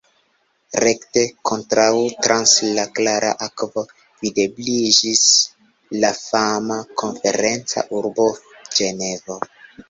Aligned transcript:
Rekte 0.83 1.25
kontraŭe 1.49 2.07
trans 2.27 2.53
la 2.77 2.85
klara 2.99 3.29
akvo 3.47 3.83
videbliĝis 4.23 5.21
la 6.05 6.11
fama 6.23 6.79
konferenca 7.03 7.85
urbo 8.01 8.27
Ĝenevo. 8.81 9.41